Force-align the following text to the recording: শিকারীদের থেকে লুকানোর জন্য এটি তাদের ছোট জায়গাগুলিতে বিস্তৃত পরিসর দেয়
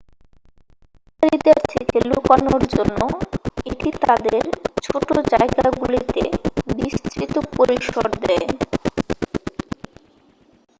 শিকারীদের 1.23 1.59
থেকে 1.71 1.97
লুকানোর 2.09 2.63
জন্য 2.75 2.99
এটি 3.65 3.89
তাদের 4.01 4.43
ছোট 4.85 5.01
জায়গাগুলিতে 5.31 6.21
বিস্তৃত 6.69 7.33
পরিসর 7.55 8.05
দেয় 8.21 8.47